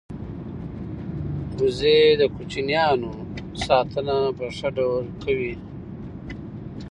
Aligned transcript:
وزې 1.59 1.99
د 2.21 2.23
کوچنیانو 2.35 3.11
ساتنه 3.65 4.17
په 4.37 4.45
ښه 4.55 4.69
ډول 4.77 5.05
کوي 5.23 5.53